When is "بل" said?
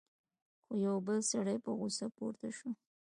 1.07-1.19